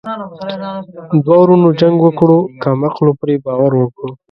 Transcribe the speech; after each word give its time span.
دوه 1.25 1.37
ورونو 1.41 1.67
جنګ 1.79 1.95
وکړو 2.03 2.39
کم 2.63 2.77
عقلو 2.87 3.11
پري 3.19 3.35
باور 3.45 3.71
وکړو. 3.77 4.11